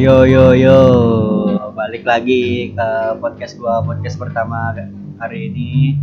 [0.00, 0.80] Yo yo yo,
[1.76, 2.88] balik lagi ke
[3.20, 4.72] podcast gua podcast pertama
[5.20, 6.00] hari ini.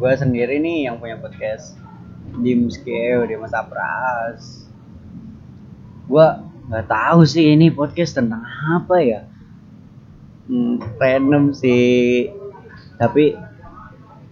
[0.00, 1.76] Gua sendiri nih yang punya podcast
[2.40, 4.64] Dim Skeo di Mas Apras.
[6.08, 6.40] Gua
[6.72, 8.48] nggak tahu sih ini podcast tentang
[8.80, 9.28] apa ya.
[10.48, 12.32] Hmm, random sih.
[12.96, 13.36] Tapi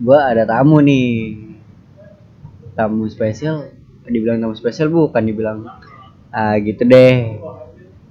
[0.00, 1.36] gua ada tamu nih.
[2.72, 3.68] Tamu spesial,
[4.08, 5.68] dibilang tamu spesial bukan dibilang
[6.32, 7.36] ah gitu deh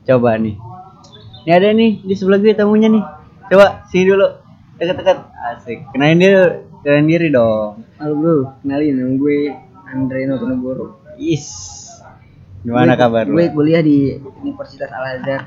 [0.09, 0.57] coba nih.
[1.45, 3.03] Ini ada nih di sebelah gue tamunya nih.
[3.47, 4.25] Coba sini dulu.
[4.75, 5.17] Dekat-dekat
[5.53, 5.85] asik.
[5.93, 6.35] Kenalin diri
[6.81, 7.85] kenalin diri dong.
[8.01, 9.37] Halo bro, kenalin nama gue
[9.85, 10.85] Andre Notonegoro.
[11.19, 11.45] is.
[12.59, 15.41] Gimana Gue- kabar Gue lo kuliah di Universitas Al Azhar.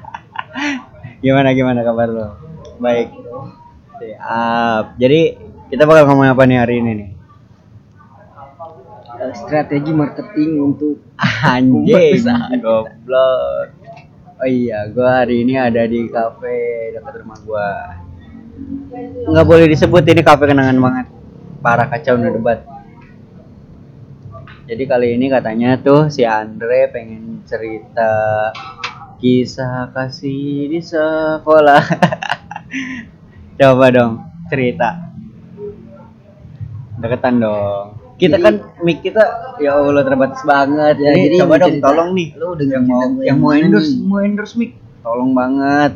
[1.24, 2.26] gimana gimana kabar lo?
[2.78, 3.08] Baik.
[3.98, 4.84] Siap.
[4.96, 5.20] Jadi
[5.68, 7.10] kita bakal ngomong apa nih hari ini nih?
[9.16, 11.00] Eh, Strategi marketing untuk
[11.46, 12.20] anjing
[12.60, 13.81] goblok
[14.42, 17.70] oh iya gua hari ini ada di kafe dekat rumah gua.
[19.30, 21.06] Nggak boleh disebut ini kafe kenangan banget.
[21.62, 22.66] Para kacau debat.
[24.66, 28.50] Jadi kali ini katanya tuh si Andre pengen cerita
[29.22, 31.82] kisah kasih di sekolah.
[33.62, 34.98] Coba dong cerita.
[36.98, 39.22] Deketan dong kita Jadi- kan mic kita
[39.58, 42.28] ya Allah terbatas banget Ya, jadi, coba dong cerita, tolong nih.
[42.38, 43.98] lu denger yang mau yang mau endorse nih?
[44.00, 44.70] mau endorse mic.
[45.02, 45.92] Tolong banget.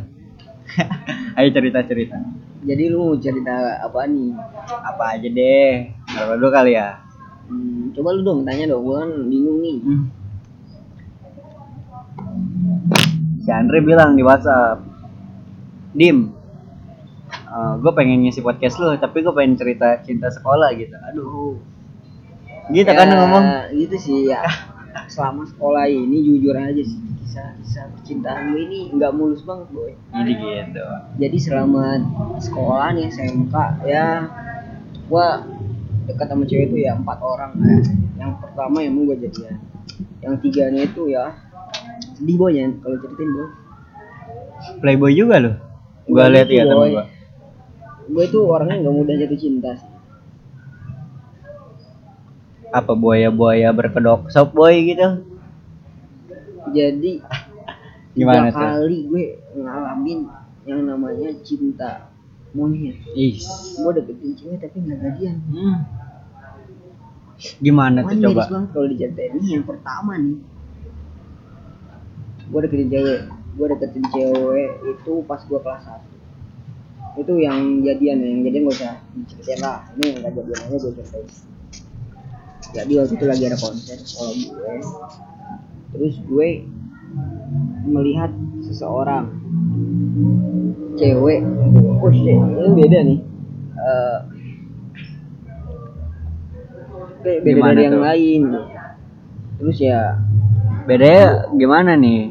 [1.39, 2.19] Ayo cerita cerita.
[2.61, 4.35] Jadi lu cerita apa nih?
[4.67, 5.73] apa aja deh.
[6.09, 6.99] Berapa dulu kali ya?
[7.47, 9.79] Hmm, coba lu dong tanya dong, gue kan bingung nih.
[9.79, 10.05] Hmm.
[13.39, 14.83] si Andre bilang di WhatsApp
[15.93, 16.35] Dim
[17.79, 20.99] gue pengen ngisi podcast lu tapi gue pengen cerita cinta sekolah gitu.
[21.07, 21.55] Aduh
[22.69, 24.43] gitu kan Ya, ngomong Gitu sih ya.
[25.13, 29.93] Selama sekolah ini jujur aja sih kisah-kisah percintaan gue ini nggak mulus banget boy.
[30.09, 30.87] jadi gitu
[31.21, 32.01] jadi selama
[32.39, 34.25] sekolah nih SMK ya
[35.05, 35.45] gua
[36.07, 37.77] dekat sama cewek itu ya empat orang ya.
[38.17, 39.61] yang pertama emang gua jadian
[40.23, 41.37] yang tiganya itu ya
[42.17, 43.49] sedih boy ya kalau ceritain boy
[44.81, 45.53] playboy juga lu
[46.07, 46.91] gue Gua lihat ya temen boy.
[46.95, 47.05] gue
[48.07, 49.91] gue itu orangnya nggak mudah jatuh cinta sih
[52.73, 54.31] apa buaya-buaya berkedok?
[54.33, 55.23] Sop boy gitu?
[56.75, 57.23] Jadi
[58.17, 58.67] Gimana tiga tuh?
[58.81, 59.25] kali gue
[59.61, 60.21] ngalamin
[60.65, 62.09] yang namanya cinta
[62.57, 62.97] monyet.
[63.13, 63.45] Is.
[63.77, 65.37] gue deketin cewek tapi nggak jadian.
[65.53, 65.77] Hmm.
[67.61, 68.49] Gimana tuh coba?
[68.49, 70.39] banget kalau diceritain ini yang pertama nih.
[72.49, 73.21] Gue deketin cewek.
[73.57, 76.17] Gue deketin cewek itu pas gue kelas 1
[77.17, 79.79] itu yang jadian ya yang jadian gak usah diceritain lah.
[79.97, 81.56] Ini yang gak jadian aja gue ceritain
[82.77, 84.75] jadi waktu itu lagi ada konser sekolah gue
[85.97, 86.49] terus gue
[87.87, 88.29] melihat
[88.67, 89.31] seseorang
[90.97, 91.41] cewek.
[92.03, 92.37] Oh shit.
[92.37, 93.19] Ini beda nih.
[97.23, 98.43] Be- beda Gimana dari yang lain.
[99.57, 100.01] Terus ya
[100.87, 102.31] Bedanya gimana nih?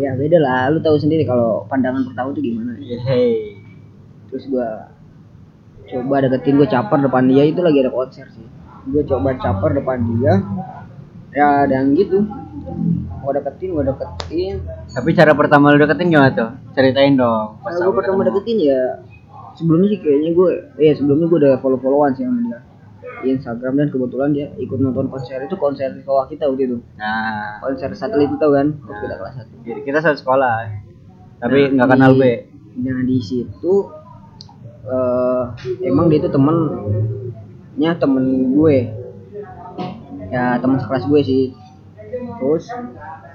[0.00, 0.72] ya beda lah.
[0.72, 2.78] Lu tahu sendiri kalau pandangan pertama tuh gimana?
[2.80, 3.58] Hey.
[4.32, 4.88] terus gua
[5.84, 8.48] coba deketin gue caper depan dia itu lagi ada konser sih
[8.84, 10.34] gue coba caper depan dia.
[11.32, 12.26] Ya dan gitu.
[13.22, 14.54] Gue deketin gue deketin.
[14.92, 16.50] Tapi cara pertama lu deketin gimana tuh?
[16.72, 17.58] Ceritain dong.
[17.60, 18.80] Pas gue pertama deketin ya
[19.52, 20.48] sebelumnya sih kayaknya gue
[20.80, 22.60] eh sebelumnya gue udah follow followan sih sama dia.
[23.22, 26.76] Di Instagram dan kebetulan dia ikut nonton konser itu konser di sekolah kita waktu itu.
[26.98, 28.74] Nah, konser satelit itu tau kan?
[28.82, 29.54] Waktu kita kelas satu.
[29.62, 30.54] Jadi kita satu sekolah.
[31.38, 32.22] Tapi Nah, nggak di- kenal B.
[32.72, 33.74] Nah di situ
[34.82, 35.42] eh
[35.84, 36.30] emang dia itu
[37.72, 38.76] temennya temen gue,
[40.28, 41.44] ya teman sekelas gue sih.
[42.12, 42.68] Terus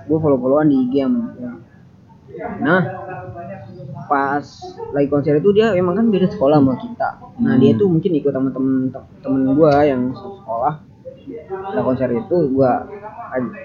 [0.07, 1.51] gue follow followan di IG dia.
[2.61, 2.81] Nah
[4.07, 4.45] pas
[4.93, 7.09] lagi konser itu dia emang kan beda sekolah sama kita.
[7.41, 7.61] Nah Hmm.
[7.61, 8.93] dia tuh mungkin ikut sama temen
[9.25, 10.73] temen gue yang sekolah.
[11.49, 12.71] Nah konser itu gue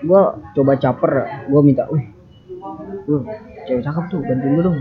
[0.02, 0.20] gue
[0.58, 1.12] coba caper,
[1.46, 2.10] gue minta, wih,
[3.64, 4.78] cewek cakep tuh bantuin gue dong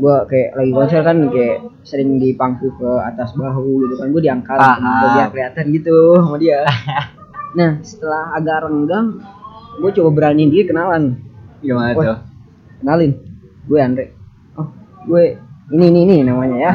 [0.00, 4.58] gua kayak lagi konser kan kayak sering dipangku ke atas bahu gitu kan gue diangkat
[4.58, 6.60] gitu, biar kelihatan gitu sama dia
[7.58, 9.20] nah setelah agak renggang
[9.82, 11.20] gue coba beraniin dia kenalan
[11.60, 12.04] Gimana Wah.
[12.04, 12.18] tuh?
[12.80, 13.12] kenalin
[13.68, 14.06] gue Andre
[14.56, 14.68] oh
[15.04, 15.36] gue
[15.72, 16.72] ini ini ini namanya ya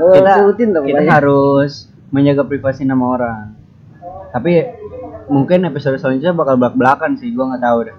[0.00, 3.46] Nah, kita, sebutin dong kita harus menjaga privasi nama orang.
[4.32, 4.52] Tapi
[5.28, 7.96] mungkin episode selanjutnya bakal belak-belakan sih, gua nggak tahu deh.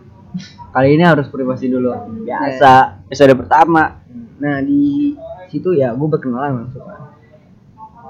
[0.72, 1.92] Kali ini harus privasi dulu.
[2.24, 4.00] Biasa, episode pertama.
[4.42, 5.14] Nah di
[5.54, 7.02] situ ya gue berkenalan langsung kan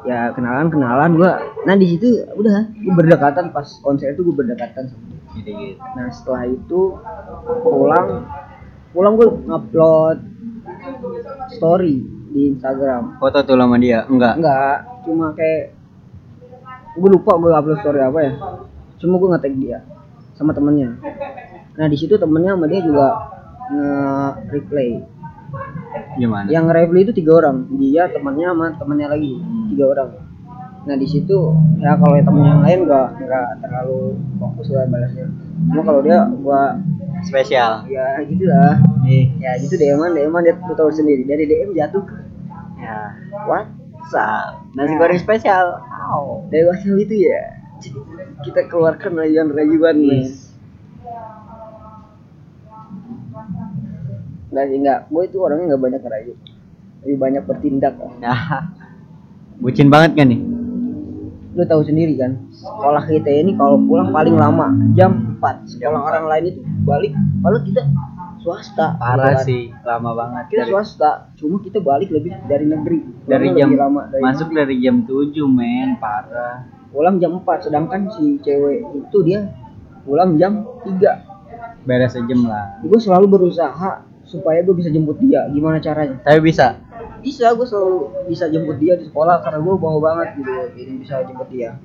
[0.07, 1.31] ya kenalan kenalan gue
[1.67, 5.19] nah di situ udah gue berdekatan pas konser itu gue berdekatan sama dia.
[5.95, 6.97] Nah setelah itu
[7.63, 8.25] pulang
[8.91, 10.17] pulang gue ngupload
[11.55, 14.07] story di Instagram Foto tuh sama dia?
[14.07, 14.39] Enggak.
[14.39, 15.75] enggak cuma kayak
[16.95, 18.33] gue lupa gue upload story apa ya
[18.99, 19.79] cuma gue nge-tag dia
[20.35, 20.97] sama temennya
[21.77, 23.07] nah di situ temennya sama dia juga
[23.71, 25.10] nge-replay
[26.11, 26.47] Gimana?
[26.47, 29.33] yang nge-replay itu tiga orang dia temannya sama temennya lagi
[29.69, 30.09] tiga orang
[30.81, 31.37] nah di situ
[31.77, 35.27] ya kalau yang temen yang lain gak nggak terlalu fokus lah balasnya
[35.67, 36.61] cuma kalau dia gua
[37.21, 37.85] Spesial.
[37.85, 39.29] ya gitu lah Nih.
[39.37, 42.15] ya gitu DM-an DM-an dia tahu sendiri dari DM jatuh ke
[42.81, 43.13] Ya.
[43.45, 45.65] WhatsApp Nasi Nah, goreng spesial.
[46.09, 46.49] Au.
[46.49, 47.61] dari WhatsApp itu ya
[48.41, 50.40] kita keluarkan rayuan-rayuan nih Yes.
[54.51, 56.33] Nggak sih nggak, gue itu orangnya nggak banyak ngerayu,
[57.07, 57.95] lebih banyak bertindak.
[58.19, 58.67] Nah.
[59.63, 60.41] Bucin banget kan nih?
[61.55, 66.25] Lu tahu sendiri kan, sekolah kita ini kalau pulang paling lama jam 4 Sekolah orang
[66.27, 67.11] lain itu balik,
[67.43, 67.81] kalau kita
[68.41, 68.95] swasta.
[68.97, 69.45] Parah kan.
[69.45, 70.43] sih, lama banget.
[70.51, 72.99] Kita Dari, swasta, cuma kita balik lebih dari negeri.
[73.27, 76.67] dari jam lama dari masuk dari jam 7 men, parah.
[76.91, 79.47] pulang jam 4 sedangkan si cewek itu dia
[80.03, 82.83] pulang jam 3 Beres sejam lah.
[82.83, 86.79] gue selalu berusaha supaya gue bisa jemput dia gimana caranya Tapi bisa.
[87.19, 87.97] bisa gue selalu
[88.31, 91.75] bisa jemput dia di sekolah karena gue mau banget gitu jadi bisa jemput dia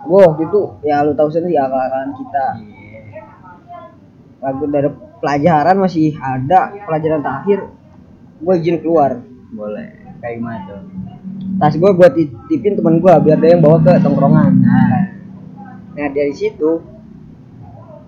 [0.00, 3.22] gue waktu itu ya lu tahu sendiri akal-akalan kita Iya.
[4.40, 4.88] lagu dari
[5.18, 7.58] pelajaran masih ada pelajaran terakhir
[8.38, 9.88] gue izin keluar Boleh.
[10.18, 10.80] Kayak gimana tuh?
[11.58, 14.52] tas gue gue titipin teman gue biar dia yang bawa ke tongkrongan
[15.94, 16.78] nah dari situ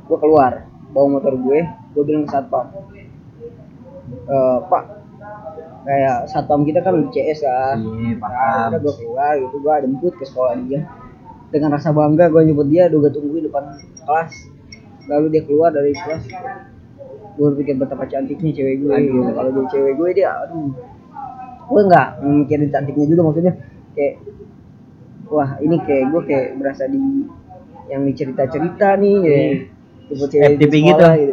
[0.06, 2.66] gue keluar bawa motor gue gue bilang ke satpam
[4.10, 4.84] "Eh, pak
[5.80, 7.78] kayak satpam kita kan di CS kan.
[7.80, 8.68] Iya, Nah, paham.
[8.68, 10.80] udah gue keluar gitu gue jemput ke sekolah dia.
[11.50, 13.64] Dengan rasa bangga gue nyebut dia udah gue tungguin depan
[14.04, 14.32] kelas.
[15.08, 16.24] Lalu dia keluar dari kelas.
[17.40, 19.18] Gue pikir betapa cantiknya cewek gue gitu.
[19.32, 20.70] kalau jadi cewek gue dia aduh.
[21.70, 23.54] Gue nggak mikirin cantiknya juga maksudnya.
[23.96, 24.14] Kayak
[25.30, 27.00] wah ini kayak gue kayak berasa di
[27.90, 29.16] yang di cerita-cerita nih
[30.06, 30.74] tipe cewek di gitu.
[30.76, 31.32] sekolah gitu.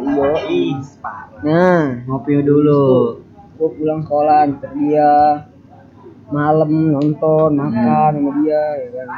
[0.98, 1.17] Parah.
[1.44, 3.22] Nah Ngopi dulu.
[3.58, 5.10] gue pulang sekolah antar dia
[6.30, 9.08] malam nonton makan sama dia ya kan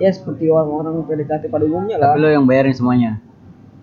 [0.00, 3.20] ya seperti orang-orang PDKT pada umumnya lah Tapi lo yang bayarin semuanya.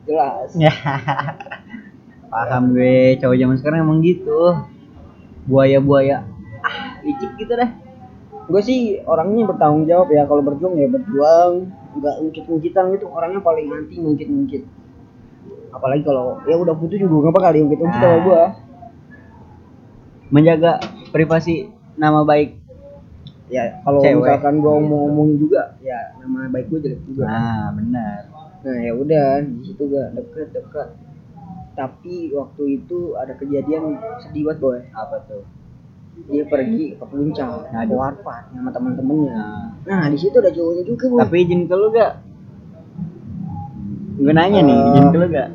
[0.04, 0.74] jelas Ya.
[2.30, 4.54] Paham gue, cowok zaman sekarang emang gitu.
[5.50, 6.22] Buaya-buaya.
[6.62, 7.74] Ah, licik gitu dah.
[8.50, 13.70] gue sih orangnya bertanggung jawab ya kalau berjuang ya berjuang nggak ungkit-ungkitan gitu orangnya paling
[13.70, 14.66] anti ngungkit-ngungkit
[15.70, 18.42] apalagi kalau ya udah putus juga nggak bakal diungkit-ungkit sama gue
[20.30, 20.78] Menjaga
[21.10, 22.54] privasi nama baik.
[23.50, 24.22] ya kalau Cewek.
[24.22, 28.20] misalkan gue mau ngomongin juga ya nama baik gue jelek juga Nah, benar.
[28.60, 30.90] Nah ya udah di situ gak deket deket.
[31.74, 34.78] Tapi waktu itu ada kejadian sedih banget boy.
[34.92, 35.42] Apa tuh?
[36.28, 37.98] Dia pergi ke puncak, ke Aduh.
[37.98, 39.34] warpat sama teman-temannya.
[39.34, 41.20] Nah, Nah di situ ada cowoknya juga boy.
[41.20, 42.14] tapi izin ke lu gak?
[44.20, 45.50] Gue nanya nih, izin ke lu gak?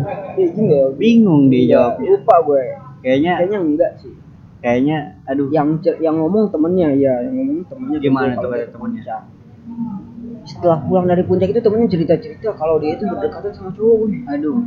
[0.00, 0.84] Gak ya?
[0.94, 2.00] Bingung dia jawab.
[2.00, 2.62] Lupa gue.
[3.00, 4.12] Kayaknya, Kayaknya enggak sih.
[4.60, 5.48] kayaknya, aduh.
[5.48, 5.68] Yang
[5.98, 7.98] yang ngomong temennya ya, yang ngomong temennya.
[7.98, 9.02] Gimana tuh ke temennya?
[9.02, 9.20] puncak.
[10.42, 14.12] Setelah pulang dari puncak itu temennya cerita-cerita kalau dia itu berdekatan sama cowok boy.
[14.28, 14.58] Aduh,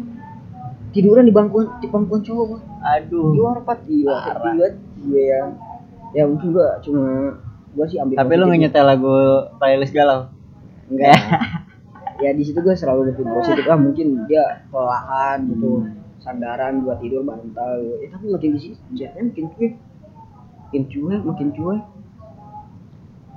[0.93, 3.33] Tiduran di bangkuan di bangkuan cowok di aduh.
[3.35, 4.21] warpat iya Parah.
[4.23, 5.41] sedih banget gue ya
[6.13, 7.33] ya juga cuma
[7.73, 9.15] gue sih ambil Tapi lu nyetel lagu
[9.57, 10.29] playlist galau?
[10.85, 11.17] enggak
[12.23, 13.63] ya di situ gue selalu berpikir positif.
[13.67, 15.99] Ah mungkin dia kelelahan gitu Hmm.
[16.23, 17.99] sandaran buat tidur bantal.
[17.99, 19.73] Eh, tapi makin di sini jadinya makin cuek.
[20.63, 21.81] Makin cuek makin cuek.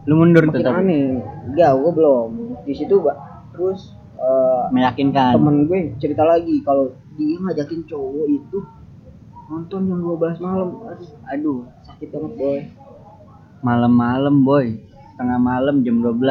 [0.07, 0.79] Lu mundur makin tapi?
[0.87, 1.19] aneh.
[1.51, 2.29] Enggak gue belum.
[2.63, 2.95] Di situ
[3.51, 3.81] terus
[4.17, 5.35] eh, meyakinkan.
[5.35, 8.59] temen gue cerita lagi kalau dia ngajakin cowok itu
[9.51, 10.69] nonton jam 12 malam.
[10.87, 12.59] Aduh aduh sakit banget boy.
[13.67, 14.79] Malam-malam boy,
[15.19, 16.23] tengah malam jam 12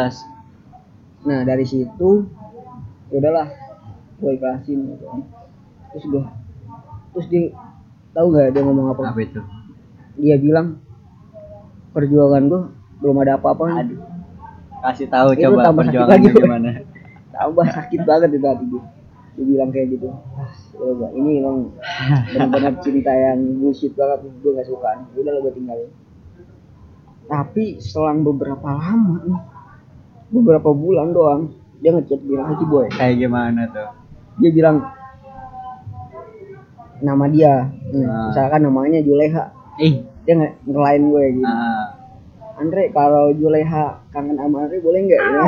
[1.26, 2.45] Nah dari situ ya
[3.12, 3.48] udahlah
[4.22, 5.06] gue ikhlasin gitu.
[5.94, 6.24] Terus gue
[7.16, 7.42] terus dia
[8.16, 9.02] tahu nggak dia ngomong apa?
[9.12, 9.42] Apa itu?
[10.16, 10.80] Dia bilang
[11.92, 12.62] perjuangan gue
[13.04, 13.64] belum ada apa-apa.
[13.84, 14.00] Aduh.
[14.86, 16.70] Kasih tahu Itu coba tambah sakit perjuangannya lagi, gimana.
[17.36, 18.84] Tambah sakit banget itu hati gue.
[19.36, 20.08] Dia bilang kayak gitu.
[20.08, 20.48] Ah,
[20.80, 21.76] ya ini emang
[22.32, 24.88] benar-benar cinta yang bullshit banget gue gak suka.
[24.96, 25.08] nih.
[25.20, 25.90] Udah lah gue tinggalin.
[27.26, 29.40] Tapi selang beberapa lama nih,
[30.32, 31.44] beberapa bulan doang,
[31.77, 32.88] dia ngechat bilang lagi boy.
[32.89, 33.89] Kayak gimana tuh?
[34.36, 34.84] dia bilang
[36.98, 38.27] nama dia Nah, Ah.
[38.27, 39.44] misalkan namanya Juleha
[39.77, 41.86] Ih, dia nge ngelain gue gitu ah,
[42.55, 45.41] Andre kalau Juleha kangen sama Andre boleh nggak ya?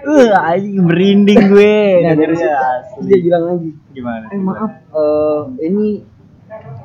[0.00, 1.76] Uh, anjing merinding gue.
[2.00, 2.54] Nah, dari dengernya.
[2.88, 4.24] situ dia bilang lagi Gimana?
[4.30, 6.00] eh maaf eh ini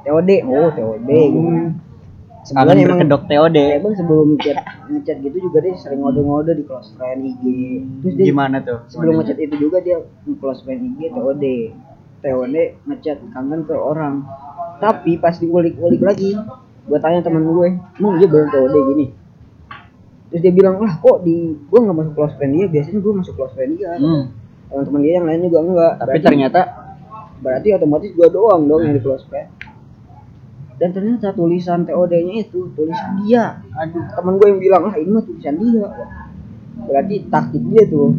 [0.04, 1.50] TOD oh TOD gitu
[2.46, 3.58] Sebenarnya emang berkedok TOD.
[3.76, 7.44] emang sebelum chat ngechat gitu juga dia sering ngode-ngode di close friend IG
[8.00, 8.86] terus dia Gimana tuh?
[8.86, 9.98] sebelum ngechat itu juga dia
[10.38, 11.44] close friend IG TOD
[12.22, 14.22] TOD ngechat kangen ke orang.
[14.76, 16.38] Tapi pas diulik-ulik lagi
[16.86, 19.06] gue tanya teman gue emang dia bener TOD gini?
[20.28, 22.68] Terus dia bilang lah kok di gue nggak masuk close friend dia?
[22.68, 23.94] Biasanya gue masuk close friend dia.
[23.96, 24.24] Hmm.
[24.66, 26.62] teman-teman dia yang lain juga enggak Tapi Berarti- ternyata
[27.36, 29.50] berarti otomatis gue doang dong yang di close friend
[30.76, 33.64] dan ternyata tulisan TOD-nya itu tulisan dia.
[33.80, 34.04] Aduh.
[34.12, 35.88] Temen gue yang bilang ah ini mah tulisan dia.
[36.84, 38.12] Berarti taktik dia tuh.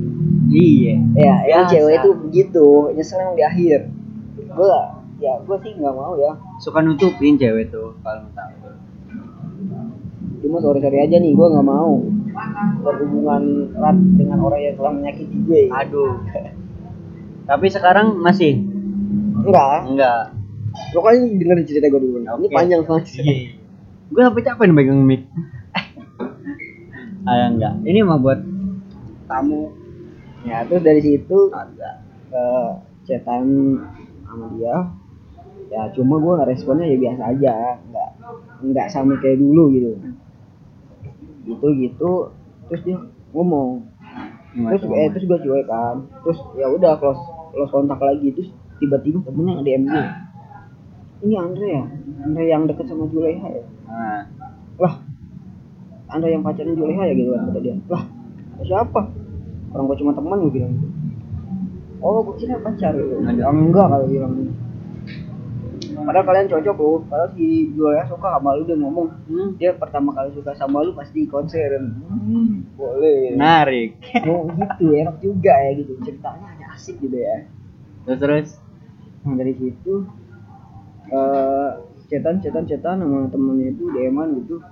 [0.49, 0.95] Iya.
[1.13, 3.93] ya yang cewek itu begitu nyesel emang di akhir.
[4.57, 4.73] Gue
[5.21, 6.33] ya gue sih nggak mau ya.
[6.57, 8.73] Suka nutupin cewek tuh kalau tahu.
[10.37, 12.01] cuma sorry sorry aja nih gue nggak mau.
[12.81, 15.63] Berhubungan erat dengan orang yang telah menyakiti gue.
[15.69, 16.25] Aduh.
[17.47, 18.65] Tapi sekarang masih?
[19.45, 19.93] Enggak.
[19.93, 20.36] Enggak.
[20.93, 22.19] Pokoknya denger cerita gue dulu.
[22.23, 22.55] Ini Oke.
[22.55, 23.05] panjang banget
[24.07, 25.23] Gue apa capek nih megang mic.
[27.27, 27.75] ah enggak.
[27.83, 28.39] Ini mah buat
[29.27, 29.75] tamu.
[30.47, 32.07] ya terus dari situ Agak.
[32.31, 32.45] ke
[33.03, 33.43] chatan
[34.23, 34.77] sama dia.
[35.67, 37.55] Ya cuma gue responnya ya biasa aja.
[37.83, 38.11] Nggak
[38.63, 39.91] nggak sama kayak dulu gitu.
[41.51, 42.13] Gitu gitu
[42.71, 42.99] terus dia
[43.35, 43.91] ngomong.
[44.55, 47.19] Terus eh terus gue cuek kan terus ya udah close
[47.51, 48.31] close kontak lagi.
[48.31, 50.05] Terus tiba-tiba temennya nge DM gue
[51.25, 51.85] ini Andre ya?
[52.25, 53.65] Andre yang deket sama Juleha ya?
[53.89, 54.23] Nah,
[54.77, 54.95] lah.
[56.13, 57.77] Andre yang pacarnya Juleha ya gitu kan kata dia.
[57.89, 58.03] Lah
[58.65, 59.01] siapa?
[59.73, 60.89] Orang gue cuma teman gue bilang gitu.
[62.05, 62.93] Oh gue kira pacar.
[62.93, 63.43] Gitu Ada.
[63.49, 64.53] "Ah, enggak kalau bilang gitu
[66.07, 66.99] padahal kalian cocok loh.
[67.11, 69.09] Padahal si Juleha suka sama lu dia ngomong.
[69.27, 71.81] Hmm, dia pertama kali suka sama lu pasti konser.
[71.81, 73.35] Hmm, boleh.
[73.35, 73.97] Menarik.
[74.31, 75.93] oh gitu enak juga ya gitu.
[76.05, 77.49] Ceritanya ada asik gitu ya.
[78.07, 78.49] Terus terus.
[79.27, 80.07] nah dari situ
[81.07, 81.71] eh
[82.07, 84.63] cetan cetan cetan sama temennya itu DM-an gitu.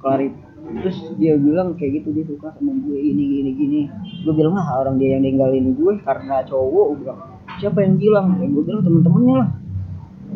[0.00, 3.80] Klarif terus dia bilang kayak gitu dia suka sama gue ini gini gini.
[4.24, 6.84] Gue bilang lah orang dia yang ninggalin gue karena cowok.
[6.94, 7.18] Gue bilang
[7.58, 8.26] siapa yang bilang?
[8.38, 9.48] Ya gue bilang temen-temennya lah.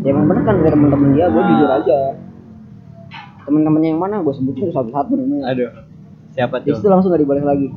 [0.02, 1.48] Ya emang bener kan dari temen-temen dia gue Ah.
[1.48, 1.98] jujur aja.
[3.44, 4.14] Temen-temennya yang mana?
[4.24, 5.44] Gue sebutin satu-satu namanya.
[5.52, 5.70] Aduh.
[6.34, 6.74] Siapa tuh?
[6.74, 7.70] situ langsung gak dibalik lagi.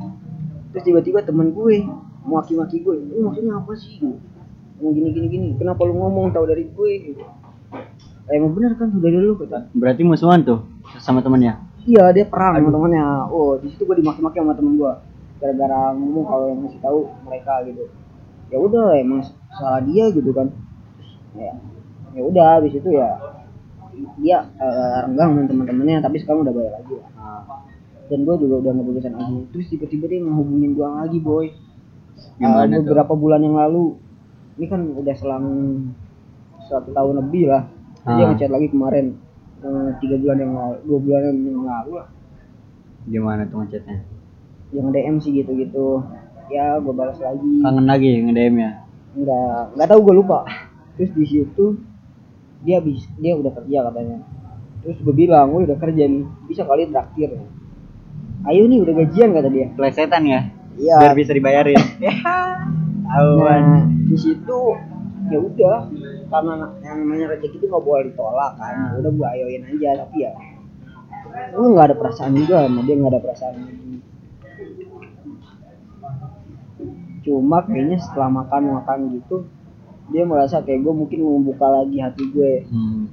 [0.74, 1.86] Terus tiba-tiba temen gue
[2.26, 4.02] maki-maki gue lu maksudnya apa sih?
[4.02, 6.34] Ngomong gini gini gini kenapa lu ngomong?
[6.34, 6.90] Tahu dari gue.
[7.12, 7.22] gitu.
[8.28, 10.60] "Eh, emang bener kan udah dari lu kata Berarti musuhan tuh
[11.00, 11.56] sama temennya.
[11.88, 13.24] iya dia perang sama temennya.
[13.32, 14.92] Oh di situ gue dimaki-maki sama temen gue
[15.40, 17.88] gara-gara ngomong kalau yang ngasih tahu mereka gitu.
[18.52, 19.24] Ya udah emang
[19.56, 20.52] salah dia gitu kan.
[21.32, 21.56] Ya
[22.12, 23.16] ya udah habis itu ya
[24.20, 26.94] dia eh, renggang sama teman-temannya tapi sekarang udah bayar lagi.
[27.00, 27.42] Lah Nah,
[28.08, 31.48] dan gue juga udah ngebebasan lagi terus tiba-tiba dia ngehubungin gue lagi boy.
[31.48, 32.84] Eh, tuh?
[32.84, 33.96] beberapa bulan yang lalu.
[34.60, 35.46] Ini kan udah selang
[36.68, 37.77] satu tahun lebih lah
[38.10, 38.28] dia Ah.
[38.30, 39.06] ngechat lagi kemarin
[39.58, 42.08] eh, tiga bulan yang lalu dua bulan yang lalu lah
[43.04, 43.98] gimana tuh ngechatnya?
[44.68, 46.04] yang DM sih gitu-gitu
[46.48, 48.70] ya gue balas lagi Kangen lagi nge-DM ya?
[49.14, 50.44] nggak nggak tahu gue lupa
[50.94, 51.76] terus di situ
[52.60, 54.18] dia bis dia udah kerja katanya
[54.78, 57.32] terus gue bilang gue udah kerja nih bisa kali traktir
[58.44, 60.40] ayo nih udah gajian kata dia Plesetan ya?
[60.76, 61.74] iya Biar bisa dibayarin.
[63.08, 63.62] Tahuan.
[63.62, 64.58] nah di situ
[65.26, 65.78] ya udah
[66.28, 66.52] karena
[66.84, 68.74] yang namanya rezeki itu nggak boleh ditolak kan?
[68.92, 70.32] Ya udah gue ayoin aja tapi ya
[71.28, 73.54] gue nggak ada perasaan juga sama dia nggak ada perasaan
[77.24, 79.36] cuma kayaknya setelah makan makan gitu
[80.08, 82.64] dia merasa kayak gue mungkin mau membuka lagi hati gue.
[82.72, 83.12] Hmm.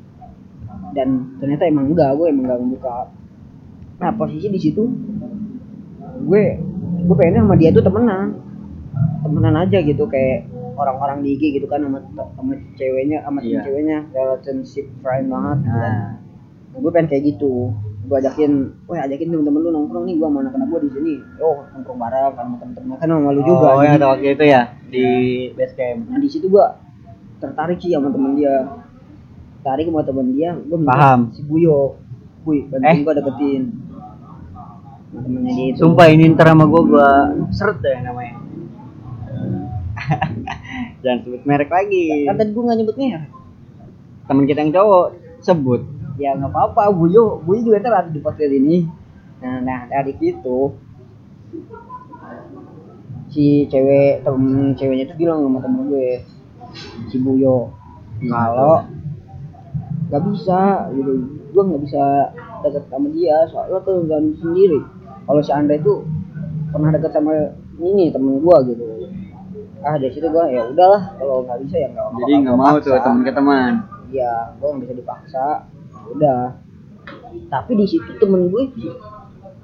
[0.96, 2.96] dan ternyata emang enggak gue emang enggak membuka
[4.00, 4.84] nah posisi di situ
[6.24, 6.44] gue
[7.06, 8.40] gue pengennya sama dia tuh temenan.
[9.22, 13.62] Temenan aja gitu kayak orang-orang di IG gitu kan sama sama ceweknya sama Iya.
[13.62, 15.94] ceweknya relationship friend banget gitu kan.
[15.94, 16.12] Nah,
[16.76, 17.72] gue pengen kayak gitu
[18.06, 18.52] gue ajakin
[18.86, 22.24] wah ajakin temen-temen lu nongkrong nih gue sama anak-anak gue di sini oh nongkrong bareng
[22.30, 25.06] kan sama temen-temen kan sama lu juga Oh, Jadi- ada waktu itu ya di
[25.52, 26.00] base camp.
[26.06, 26.66] nah di situ gue
[27.36, 28.56] tertarik sih sama temen dia
[29.62, 31.20] tarik sama temen dia gue Paham.
[31.32, 31.98] si Buyo
[32.44, 32.98] Buy bantuin Eh?
[33.02, 33.64] gue deketin
[35.16, 37.10] temennya dia itu Sumpah ini ntar sama gua gua
[37.50, 38.36] seret deh namanya.
[41.06, 42.26] Jangan sebut merek lagi.
[42.26, 43.30] kan tadi gue gak nyebut merek.
[44.26, 45.08] Temen kita yang cowok
[45.46, 45.82] sebut.
[46.18, 46.90] ya nggak apa-apa.
[46.96, 48.90] Buyo Buyo juga ada di podcast ini.
[49.44, 50.74] Nah nah dari itu
[53.30, 56.26] si cewek temen ceweknya tuh bilang sama temen gue
[57.14, 57.70] si Buyo
[58.26, 58.82] kalau
[60.10, 61.12] nggak bisa gitu.
[61.54, 62.34] Gue nggak bisa
[62.66, 64.82] deket sama dia soalnya tuh gak sendiri.
[65.30, 66.02] Kalau si Andre tuh
[66.74, 68.95] pernah deket sama ini temen gue gitu
[69.86, 72.98] ah dari situ gue ya udahlah kalau nggak bisa ya nggak Jadi nggak mau tuh
[72.98, 73.72] teman ke teman.
[74.08, 75.46] iya gue nggak bisa dipaksa
[75.96, 76.42] Ya udah.
[77.48, 78.64] Tapi di situ temen gue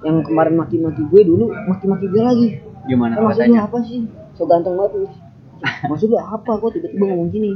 [0.01, 2.47] yang kemarin maki-maki gue dulu maki-maki gue lagi.
[2.83, 3.61] Gimana Eh, maksud lu katanya?
[3.65, 3.99] apa sih?
[4.33, 5.07] So ganteng banget lu
[5.87, 7.51] maksud lu apa gue tiba-tiba ngomong gini?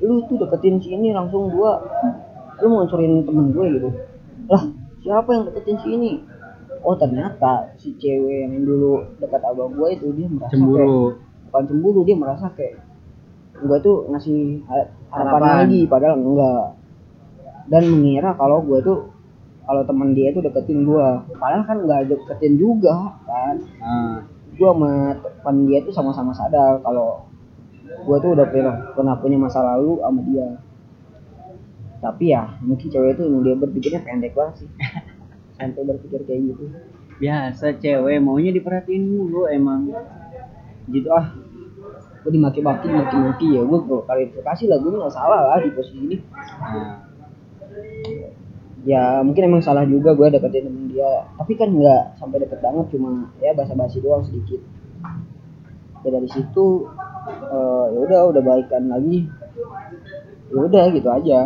[0.00, 1.78] Lu tuh deketin si ini langsung gua.
[2.58, 3.88] Lu mau ngancurin temen gue gitu.
[4.48, 4.62] Lah
[4.98, 6.10] siapa yang deketin si ini?
[6.82, 11.00] Oh ternyata si cewek yang dulu dekat abang gue itu dia merasa kayak, Cemburu.
[11.52, 12.80] Bukan cemburu dia merasa kayak
[13.52, 15.28] gue tuh ngasih ha- harapan
[15.68, 16.64] lagi padahal enggak.
[17.68, 19.12] Dan mengira kalau gue tuh
[19.62, 21.06] kalau teman dia itu deketin gue
[21.36, 23.60] padahal kan nggak deketin juga kan?
[23.78, 24.16] Ah,
[24.50, 27.28] gue sama teman dia tuh sama-sama sadar kalau
[27.84, 30.48] gue tuh udah pernah pernah punya masa lalu sama dia.
[32.00, 34.70] Tapi ya mungkin cewek itu emang dia berpikirnya pendek banget sih.
[35.60, 36.64] Sampai berpikir kayak gitu.
[37.20, 39.92] Biasa cewek maunya diperhatiin mulu emang.
[40.90, 41.30] gitu ah
[42.22, 46.16] gue dimaki-maki maki-maki ya gue klarifikasi lah gue nggak salah lah di posisi ini.
[48.82, 51.26] Ya mungkin emang salah juga gue deketin temen dia.
[51.34, 54.62] Tapi kan nggak sampai deket banget cuma ya basa-basi doang sedikit.
[56.06, 56.86] Ya dari situ
[57.26, 59.26] eh, ya udah udah baikan lagi.
[60.54, 61.38] Ya udah gitu aja.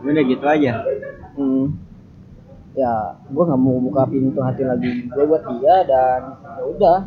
[0.00, 0.72] Udah gitu aja.
[1.36, 1.66] hmm.
[2.72, 6.98] ya gue nggak mau buka pintu hati lagi gue buat dia dan ya udah.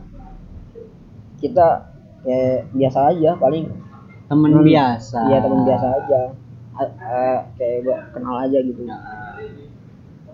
[1.41, 1.94] Kita
[2.25, 3.65] kayak biasa aja paling
[4.25, 4.65] Temen Hmm.
[4.65, 5.19] biasa.
[5.29, 6.21] iya teman biasa aja
[6.73, 9.37] A- eh, kayak gua kenal aja gitu Nah,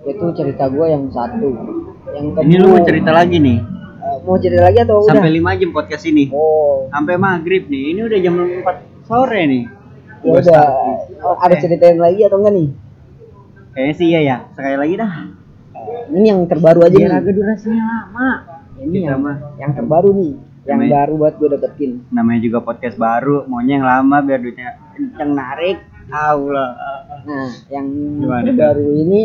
[0.01, 1.47] itu cerita gue yang satu
[2.09, 3.59] yang kedua Ini lu mau cerita lagi nih.
[4.01, 6.25] Eh, mau cerita lagi atau udah Sampai 5 jam podcast ini.
[6.27, 7.93] oh Sampai maghrib nih.
[7.93, 9.63] Ini udah jam 4 sore nih.
[10.19, 10.63] ya udah.
[11.19, 12.69] Oh, ada ceritain lagi atau enggak nih
[13.71, 14.37] Kayaknya sih iya ya.
[14.51, 15.13] Sekali lagi dah.
[16.09, 18.29] ini yang terbaru aja Biar nih agak durasinya lama.
[18.79, 19.37] ini Kita yang mah.
[19.57, 23.45] yang terbaru nih yang Namanya- baru buat gue deketin Namanya juga podcast baru.
[23.45, 25.77] Maunya yang lama biar duitnya kenceng narik.
[26.07, 26.69] Allah.
[27.23, 27.85] nah yang
[28.17, 29.23] Gimana, terbaru ini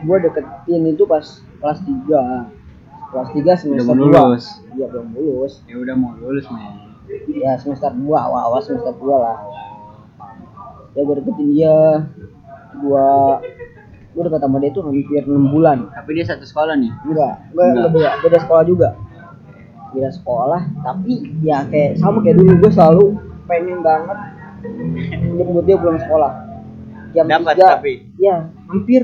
[0.00, 1.24] gue deketin itu pas
[1.56, 2.50] kelas 3
[3.08, 4.44] kelas 3 Udah semester 2 lulus.
[4.72, 6.94] iya belum lulus Ya udah mau lulus men.
[7.32, 9.38] ya semester 2 awal-awal semester 2 lah
[10.92, 11.76] ya gue deketin dia
[12.76, 13.38] gua
[14.10, 16.90] gue deket sama dia tuh hampir 6 bulan Tapi dia satu sekolah nih.
[17.04, 18.88] enggak gue beda beda sekolah juga
[19.94, 23.06] beda sekolah tapi ya kayak sama kayak dulu gue selalu
[23.48, 24.18] pengen banget
[25.38, 26.32] jemput dia pulang sekolah.
[27.16, 27.92] Jam Dapat 3 tapi.
[28.20, 29.02] ya hampir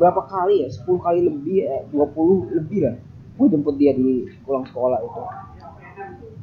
[0.00, 0.68] berapa kali ya?
[0.72, 2.96] 10 kali lebih eh, 20 lebih lah.
[3.36, 5.20] Gue jemput dia di pulang sekolah itu.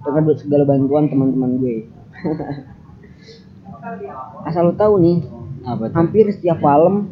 [0.05, 1.75] Dengan segala bantuan teman-teman gue.
[4.47, 5.21] Asal lu tahu nih
[5.63, 7.07] Apa hampir setiap malam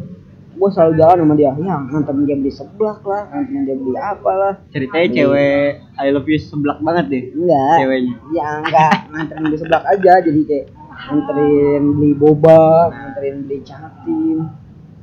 [0.56, 1.52] gue selalu jalan sama dia.
[1.60, 4.54] Ya nganterin dia beli seblak lah nganterin dia beli apa lah.
[4.72, 7.24] Ceritanya cewek I love you seblak banget deh.
[7.36, 7.76] enggak.
[7.84, 8.14] Ceweknya.
[8.32, 8.94] ya enggak.
[9.12, 10.66] Nganterin beli seblak aja jadi kayak
[10.96, 14.38] nganterin beli boba nganterin beli cantin.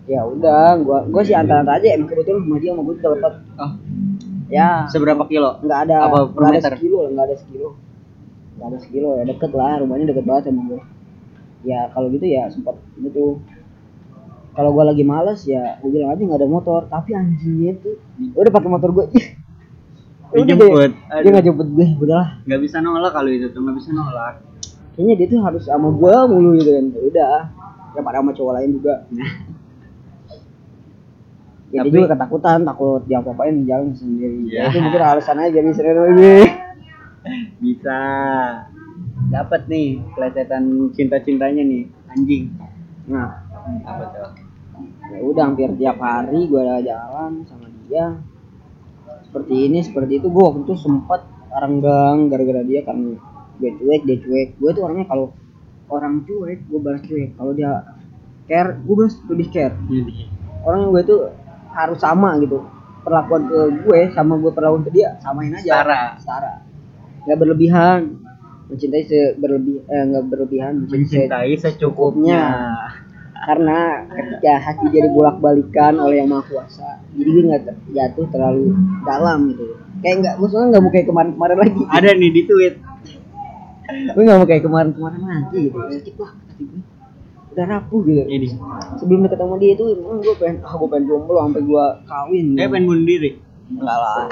[0.09, 1.95] Ya udah gua gua sih antar-antar aja.
[1.95, 3.71] Emang kebetulan sama dia sama gue tuh dapat Oh,
[4.51, 4.69] ya.
[4.91, 5.61] Seberapa kilo?
[5.62, 5.97] nggak ada.
[6.11, 6.73] Apa per nggak ada meter?
[6.81, 7.71] sekilo nggak ada sekilo.
[8.59, 9.73] Nggak ada sekilo ya deket lah.
[9.85, 10.83] Rumahnya deket banget sama gue
[11.62, 13.38] ya kalau gitu ya sempat gitu
[14.53, 17.97] kalau gue lagi males ya gue bilang aja nggak ada motor tapi anjingnya tuh
[18.33, 19.25] udah pakai motor gue dia,
[20.35, 20.93] Dijemput.
[20.93, 21.29] dia Aduh.
[21.31, 24.35] nggak jemput gue udahlah Nggak bisa nolak kalau itu tuh nggak bisa nolak.
[24.93, 27.37] kayaknya dia tuh harus sama gue mulu gitu kan Ya udah
[27.93, 29.27] ya pada sama cowok lain juga ya
[31.71, 34.69] dia Tapi- juga ketakutan takut dia apa-apain jalan sendiri Ya.
[34.69, 34.71] ya.
[34.71, 36.33] itu mungkin alasan aja misalnya ini
[37.62, 37.99] Bisa.
[39.25, 42.51] Dapat nih kelecehan cinta-cintanya nih anjing.
[43.07, 43.47] nah
[43.87, 44.41] Apa tuh?
[45.12, 48.16] Ya udah hampir tiap hari gue jalan sama dia.
[49.29, 50.27] Seperti ini seperti itu.
[50.33, 53.20] Gue waktu itu sempat arenggang gara-gara dia karena
[53.61, 54.48] gue cuek dia cuek.
[54.57, 55.37] Gue tuh orangnya kalau
[55.92, 57.37] orang cuek gue balas cuek.
[57.37, 57.85] Kalau dia
[58.48, 59.77] care gue balas lebih care.
[60.64, 61.20] Orang gue tuh
[61.77, 62.64] harus sama gitu.
[63.03, 65.85] Perlakuan ke gue sama gue perlakuan ke dia samain aja.
[65.85, 66.03] Setara.
[66.16, 66.55] setara.
[67.29, 68.01] Nggak berlebihan.
[68.72, 72.44] Mencintai seberlebih eh nggak berlebihan mencintai, Mencintai secukupnya.
[73.42, 78.72] Karena ketika hati jadi bolak balikan oleh yang maha kuasa jadi gue nggak jatuh terlalu
[79.02, 79.64] dalam gitu.
[80.02, 81.83] Kayak nggak soalnya nggak mau kayak kemarin kemarin lagi.
[81.90, 82.74] Ada nih di tweet.
[83.92, 85.76] gue nggak mau kayak kemarin kemarin lagi gitu.
[85.76, 86.81] Sakit banget hati gue
[87.52, 88.22] udah rapuh gitu.
[88.24, 88.48] Ini.
[88.96, 92.46] sebelum deket sama dia itu emang gue pengen ah gue pengen jomblo sampai gue kawin
[92.57, 93.31] Kayak pengen bunuh diri.
[93.68, 94.24] enggak lah.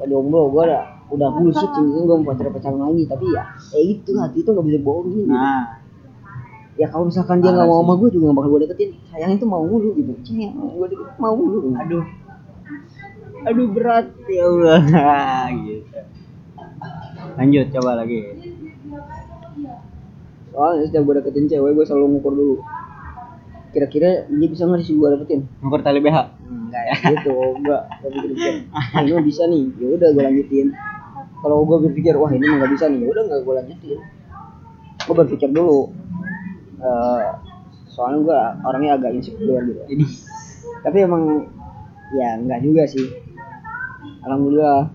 [0.00, 0.82] Pengen jomblo gue udah
[1.12, 1.84] udah bullshit sih.
[1.84, 3.02] Gue mau pacaran pacaran lagi.
[3.04, 3.44] Tapi ya
[3.76, 5.36] ya itu hati itu nggak bisa bohongin gitu.
[5.36, 5.84] Nah,
[6.76, 8.90] ya kalau misalkan dia nggak mau sama gue juga nggak bakal gue deketin.
[9.12, 10.12] Sayang itu mau mulu gitu.
[10.24, 12.04] Sayang gue deket mau mulu aduh.
[13.48, 14.06] Aduh berat.
[14.28, 14.80] Ya Allah.
[15.66, 15.98] Gitu.
[17.36, 18.18] lanjut coba lagi.
[20.52, 22.56] Soalnya setiap gue deketin cewek gue selalu ngukur dulu.
[23.76, 25.40] Kira-kira dia bisa nggak sih gue deketin?
[25.60, 26.16] Ngukur tali BH
[26.48, 26.94] enggak ya.
[27.16, 29.64] Gitu gue gue pikir pikir ah, ini bisa nih.
[29.80, 30.68] Ya udah gue lanjutin.
[31.40, 33.00] Kalau gue berpikir wah ini mah nggak bisa nih.
[33.00, 33.98] Ya udah nggak gue lanjutin.
[35.06, 35.92] Gue berpikir dulu
[36.76, 37.22] Eh,
[37.88, 39.82] soalnya gue orangnya agak insecure gitu.
[39.88, 40.06] Ini
[40.84, 41.48] tapi emang
[42.12, 43.06] ya nggak juga sih.
[44.22, 44.92] Alhamdulillah.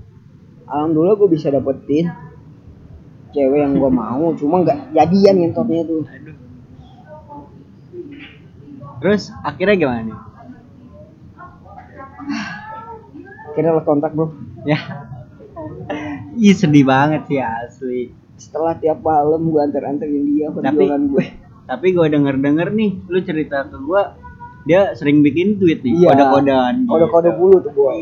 [0.69, 2.11] Alhamdulillah gue bisa dapetin
[3.31, 6.03] cewek yang gue mau cuma nggak jadian ngentotnya tuh.
[6.05, 6.41] Aduh
[9.01, 10.19] terus akhirnya gimana nih?
[13.49, 14.29] Akhirnya lo kontak bro.
[14.63, 14.77] Ya.
[16.37, 18.13] Ih sedih banget sih asli.
[18.37, 21.25] Setelah tiap malam gue antar anterin dia perjuangan gue
[21.71, 24.01] tapi gue denger denger nih lu cerita ke gue
[24.63, 26.07] dia sering bikin tweet nih Iya.
[26.11, 27.39] kode-kodean kode kode gitu.
[27.39, 27.99] bulu tuh boy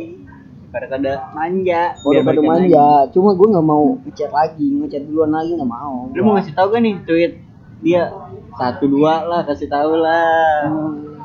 [0.69, 3.11] kode-kode manja kode biar kode balikan manja lagi.
[3.11, 6.67] cuma gue nggak mau ngechat lagi ngechat duluan lagi nggak mau lu mau ngasih tahu
[6.67, 7.31] gak nih tweet
[7.79, 8.01] dia
[8.51, 11.15] satu dua lah kasih tahu lah Hmm.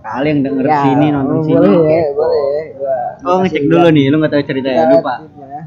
[0.00, 3.88] kali yang denger Ya, sini nonton sini boleh ya boleh Gua- gua oh ngecek dulu
[3.88, 5.60] nih lu nggak tahu cerita ya Lihat lupa tweetnya.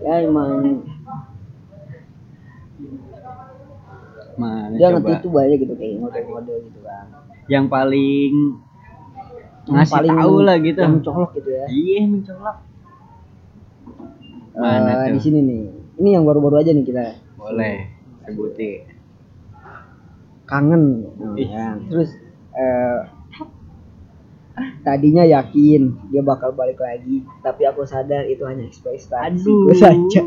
[0.00, 0.50] ya emang
[4.34, 4.98] mana dia coba.
[5.06, 7.06] nge tuh banyak gitu kayak ngode-ngode gitu kan.
[7.46, 8.32] Yang paling
[9.64, 10.78] Yang ngasih paling tahu lah gitu.
[10.82, 11.64] yang mencolok gitu ya.
[11.70, 12.56] Iya mencolok.
[14.54, 15.12] Mana Eh, tuh?
[15.14, 15.62] di sini nih.
[15.94, 17.04] Ini yang baru-baru aja nih kita.
[17.38, 17.76] Boleh
[18.24, 18.90] sebutin
[20.44, 20.84] kangen.
[21.36, 21.48] Ih.
[21.48, 21.76] ya.
[21.88, 22.10] terus
[22.52, 22.98] eh,
[24.80, 28.68] tadinya yakin dia bakal balik lagi tapi aku sadar itu hanya
[29.42, 30.22] gue saja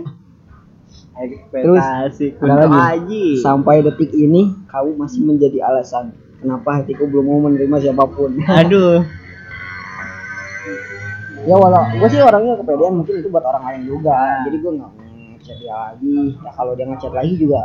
[1.17, 2.37] ekspektasi.
[2.37, 3.41] Kunto lagi.
[3.41, 8.37] sampai detik ini kamu masih menjadi alasan kenapa hatiku belum mau menerima siapa pun.
[8.45, 9.01] Aduh.
[11.47, 14.43] Ya walau gue sih orangnya kepedean mungkin itu buat orang lain juga.
[14.45, 14.91] Jadi gue nggak
[15.39, 16.19] ngechat dia lagi.
[16.43, 17.63] Ya kalau dia ngechat lagi juga.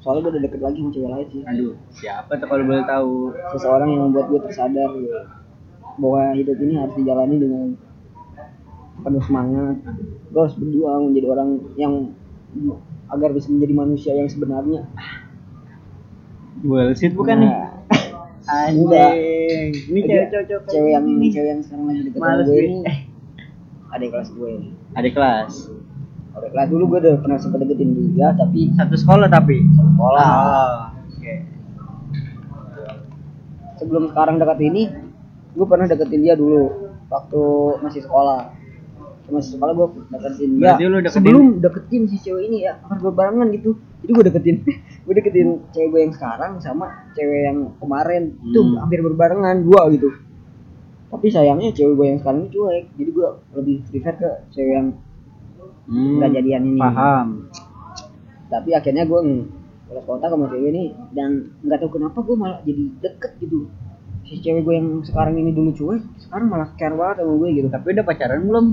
[0.00, 1.42] Soalnya gue udah deket lagi sama cewek lain sih.
[1.44, 3.12] Aduh siapa tuh kalau boleh tahu?
[3.54, 5.20] Seseorang yang membuat gue tersadar gitu,
[6.00, 7.64] bahwa hidup ini harus dijalani dengan
[9.02, 9.76] penuh semangat.
[10.32, 11.94] Gue harus berjuang menjadi orang yang
[13.12, 14.88] agar bisa menjadi manusia yang sebenarnya.
[16.64, 17.36] Bullshit bukan?
[17.44, 17.76] Nih
[18.46, 19.74] Nah, anjing.
[19.90, 22.62] Ini cewek cocok cewek yang ini cewek yang sekarang lagi deket sama Males gue gue.
[22.62, 22.78] ini.
[23.90, 24.50] Adik kelas gue.
[24.94, 25.52] Adik kelas?
[26.38, 29.66] Adik kelas dulu gue udah pernah sempet deketin dia tapi satu sekolah tapi?
[29.66, 30.26] Sekolah.
[30.30, 30.74] Oh,
[31.10, 31.34] oke.
[33.82, 34.82] Sebelum sekarang dekat ini
[35.58, 36.70] gue pernah deketin dia dulu
[37.10, 37.42] waktu
[37.82, 38.54] masih sekolah
[39.28, 40.62] masih sekolah gue deketin lu
[40.96, 43.74] deketin- sebelum deketin si cewek ini ya akan berbarengan gitu.
[44.00, 44.56] Jadi gue deketin.
[45.06, 48.34] Gue deketin cewek gue yang sekarang sama cewek yang kemarin.
[48.40, 48.78] Itu Hmm.
[48.80, 50.10] hampir berbarengan dua gitu.
[51.06, 52.84] Tapi sayangnya cewek gue yang sekarang ini cuek.
[52.92, 54.88] Jadi gue lebih prefer ke cewek yang
[55.86, 56.80] hmm, nggak jadian ini.
[56.80, 57.28] paham.
[58.46, 59.20] Tapi akhirnya gue
[59.86, 63.66] udah kontak sama cewek ini dan nggak tahu kenapa gue malah jadi deket gitu.
[64.22, 67.68] Si cewek gue yang sekarang ini dulu cuek sekarang malah care banget sama gue gitu.
[67.68, 68.66] Tapi udah pacaran belum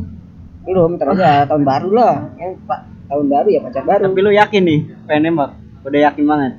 [0.63, 2.15] belum ntar aja tahun baru lah.
[2.39, 2.79] Kan pak
[3.11, 4.01] tahun baru ya pacar baru.
[4.07, 5.51] Tapi lu yakin nih pengen nembak
[5.83, 6.53] udah yakin banget?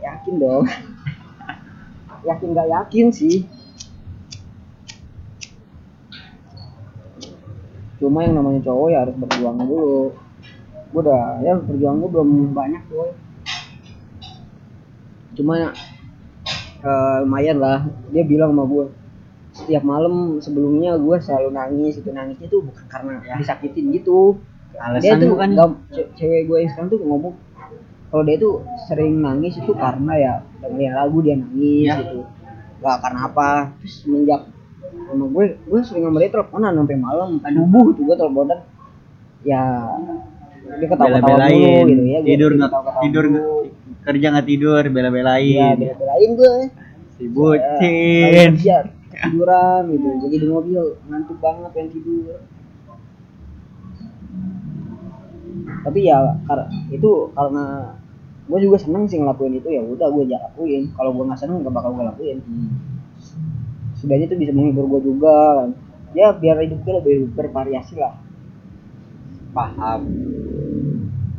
[0.00, 0.64] Yakin dong.
[2.28, 3.48] Yakin nggak yakin sih.
[7.96, 10.12] Cuma yang namanya cowok ya harus berjuang dulu.
[10.92, 13.10] Gue udah ya perjuangan gue belum banyak boy.
[15.32, 15.72] Cuma
[16.84, 17.88] eh, lumayan lah.
[18.12, 18.99] Dia bilang sama gue
[19.70, 24.34] setiap malam sebelumnya gue selalu nangis itu nangisnya tuh bukan karena disakitin gitu.
[24.70, 25.48] Dia alasan tuh bukan?
[25.54, 27.34] nggak- ce- cewek gue yang sekarang tuh ngomong
[28.10, 28.54] kalau dia tuh
[28.84, 32.02] sering nangis itu karena ya dengerin lagu dia nangis Ya.
[32.02, 32.26] gitu.
[32.80, 33.48] Nggak karena apa.
[33.78, 34.40] Terus semenjak
[35.06, 37.28] sama gue gue sering sama dia teleponan sampai malam.
[37.38, 38.58] Subuh tuh gue teleponan.
[39.40, 39.62] Ya
[40.60, 41.86] dia ketawa-ketawa mulu bela-belain.
[41.88, 42.70] gitu ya tidur nggak?
[43.00, 43.24] tidur
[44.00, 45.76] kerja nggak tidur bela-belain.
[45.76, 46.52] Bela-belain gue
[47.14, 48.50] si bucin.
[48.58, 48.78] Dia
[49.20, 52.40] tiduran gitu jadi di mobil ngantuk banget pengen tidur.
[55.80, 57.64] Tapi ya karena itu karena
[58.50, 60.82] gue juga seneng sih ngelakuin itu ya udah gue jangan lakuin.
[60.96, 62.38] Kalau gue nggak seneng gak bakal gue lakuin.
[62.40, 62.72] Hmm.
[64.00, 65.68] setidaknya itu bisa menghibur gue juga kan.
[66.16, 68.16] Ya biar hidup gue lebih bervariasi lah.
[69.52, 70.00] Paham.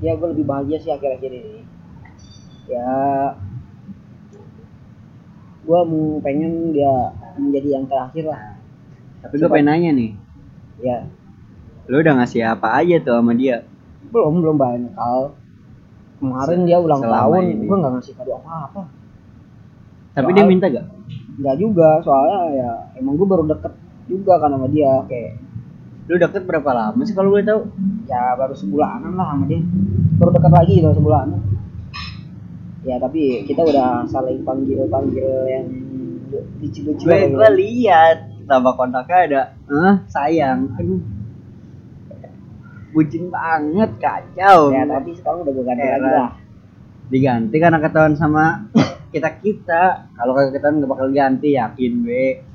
[0.05, 1.65] Ya gue lebih bahagia sih akhir-akhir ini.
[2.69, 2.93] Ya
[5.62, 8.41] gue mau pengen dia menjadi yang terakhir lah.
[9.21, 10.12] Tapi gue pengen nanya nih.
[10.82, 10.97] Ya.
[11.86, 13.65] Lu udah ngasih apa aja tuh sama dia?
[14.10, 15.38] Belum belum banyak hal.
[16.17, 17.65] Kemarin Se- dia ulang tahun ini.
[17.65, 18.82] gue nggak ngasih kado apa apa
[20.12, 20.86] tapi Soal- dia minta gak
[21.41, 23.74] nggak juga soalnya ya emang gue baru deket
[24.06, 25.39] juga kan sama dia kayak
[26.06, 27.62] lu deket berapa lama sih kalau gue tahu?
[28.06, 29.63] Ya baru sebulanan lah sama dia.
[30.19, 31.39] Baru dekat lagi baru sebulanan
[32.81, 35.65] ya tapi kita udah saling panggil panggil yang
[36.57, 38.17] lucu-lucu gue gue lihat
[38.49, 40.75] tambah kontaknya ada eh sayang.
[40.75, 40.99] Aduh.
[42.91, 44.75] Bucin banget kacau.
[44.75, 45.79] Ya tapi sekarang udah Heran.
[45.79, 46.31] lagi lah.
[47.11, 48.67] Diganti karena ketahuan sama
[49.13, 50.11] kita kita.
[50.15, 52.51] Kalau kagak ketahuan gak bakal ganti yakin gue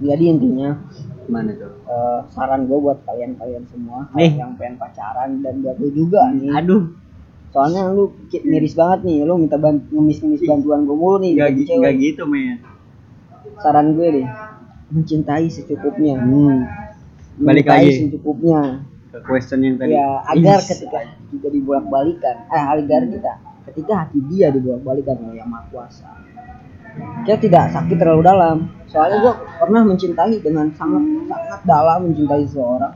[0.00, 0.80] jadi intinya
[1.30, 1.70] gimana tuh?
[1.84, 4.34] Eh, saran gue buat kalian-kalian semua Nih.
[4.34, 6.50] yang pengen pacaran dan buat lu juga nih.
[6.56, 6.90] Aduh.
[7.48, 11.56] Soalnya lu miris banget nih lu minta ban ngemis-ngemis bantuan gue mulu nih nggak dari
[11.56, 11.78] gi- cewek.
[11.80, 12.56] nggak gitu men.
[13.56, 14.26] Saran gue deh
[14.88, 16.14] mencintai secukupnya.
[16.16, 16.66] Hmm.
[17.36, 17.98] Balik Mencintai lagi.
[18.04, 18.60] secukupnya.
[19.08, 19.92] Ke question yang tadi.
[19.92, 23.32] Ya agar Ih, ketika kita dibolak balikan eh agar kita
[23.64, 26.06] ketika hati dia dibolak balikan oleh yang maha kuasa
[27.22, 28.56] kita tidak sakit terlalu dalam
[28.90, 32.94] soalnya gue pernah mencintai dengan sangat sangat dalam mencintai seseorang.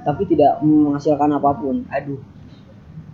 [0.00, 1.84] Tapi tidak menghasilkan apa pun.
[1.90, 2.22] Aduh.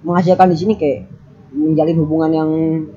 [0.04, 1.08] Menghasilkan di sini kayak
[1.56, 2.50] menjalin hubungan yang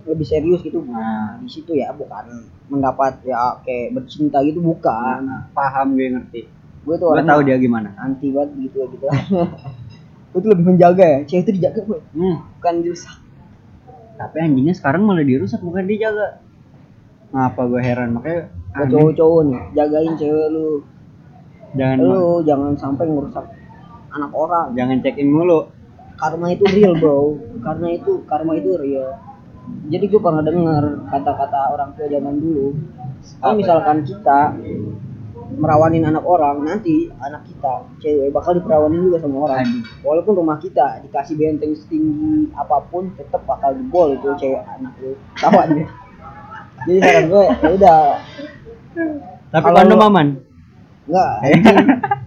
[0.03, 0.83] lebih serius gitu.
[0.83, 1.39] Nah.
[1.39, 5.25] di situ ya bukan mendapat ya kayak bercinta gitu bukan.
[5.25, 6.41] Nah, paham gue ngerti.
[6.83, 7.95] Gue tuh gue orang tahu dia gimana.
[7.97, 9.05] anti banget gitu gitu
[10.29, 12.37] gue tuh lebih menjaga ya cewek itu dijaga gue hmm.
[12.59, 13.17] bukan dirusak.
[14.19, 16.43] Tapi anjingnya sekarang malah dirusak bukan dijaga
[17.29, 18.09] ngapa gue heran?
[18.17, 18.91] Makanya buat aneh.
[18.93, 20.67] cowok-cowok nih jagain cewek lu.
[21.77, 23.45] Jangan lu jangan sampai ngerusak
[24.13, 24.67] anak orang.
[24.73, 25.69] Jangan check in mulu.
[26.19, 27.37] Karma itu real bro.
[27.63, 29.15] Karena itu karma itu real.
[29.89, 32.73] Jadi gue pernah dengar kata-kata orang tua zaman dulu
[33.37, 33.59] kalau Apa?
[33.59, 34.39] misalkan kita
[35.49, 39.85] merawanin anak orang nanti anak kita cewek bakal diperawanin juga sama orang.
[40.01, 45.13] Walaupun rumah kita dikasih benteng setinggi apa pun tetap bakal jebol itu cewek anak lu.
[45.37, 45.85] Tahu aja
[46.87, 48.01] jadi saran gue ya udah.
[49.49, 50.27] Tapi Kalau kondom aman?
[51.09, 51.33] Enggak.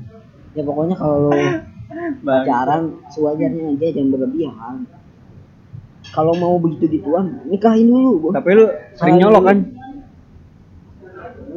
[0.52, 1.40] Ya pokoknya kalau lu
[2.28, 4.74] pacaran sewajarnya aja jangan berlebihan.
[6.12, 8.32] Kalau mau begitu gituan nikahin dulu Bos.
[8.36, 9.58] tapi lu sering nyolok kan?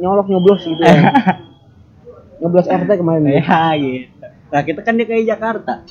[0.00, 1.12] Nyolok nyoblos gitu ya.
[2.40, 3.28] Nyoblos RT kemarin.
[3.36, 4.08] Ya gitu.
[4.48, 5.84] Nah kita kan di kayak Jakarta.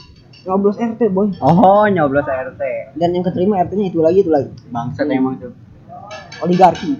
[0.50, 1.30] Nyoblos RT boy.
[1.46, 2.62] Oh nyoblos RT
[2.98, 4.50] dan yang keterima RT nya itu lagi itu lagi.
[4.74, 5.54] Bangsat emang tuh
[6.44, 6.94] oligarki.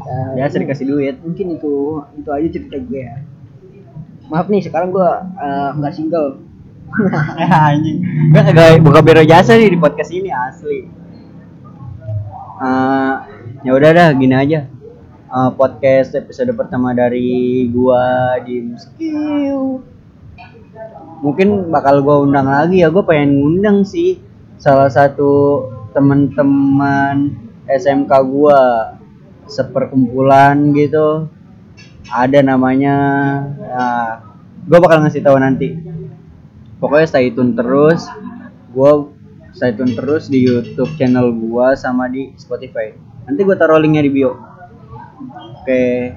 [0.00, 1.16] Ya, biasa dikasih duit.
[1.20, 3.16] mungkin itu itu aja cerita gue ya.
[4.32, 5.10] Maaf nih sekarang gue
[5.40, 6.40] eh, nggak single.
[7.70, 8.02] Anjing.
[8.32, 10.88] Gue kagak buka biro jasa nih di podcast ini asli.
[12.60, 13.14] Eh,
[13.64, 14.66] ya udah dah gini aja.
[15.30, 19.78] Eh, podcast episode pertama dari gua di Skill.
[21.22, 24.18] Mungkin bakal gua undang lagi ya gue pengen ngundang sih
[24.58, 28.58] salah satu teman-teman SMK gua
[29.46, 31.30] seperkumpulan gitu.
[32.10, 32.96] Ada namanya
[33.58, 33.86] ya,
[34.66, 35.78] gue bakal ngasih tahu nanti.
[36.82, 38.06] Pokoknya stay tune terus.
[38.74, 39.14] Gue
[39.54, 42.90] stay tune terus di YouTube channel gua sama di Spotify.
[43.26, 44.34] Nanti gue taruh linknya di bio.
[45.62, 46.14] Oke.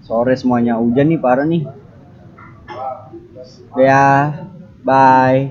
[0.00, 0.80] Sore semuanya.
[0.80, 1.64] Hujan nih parah nih.
[3.76, 4.32] Ya
[4.84, 5.48] bye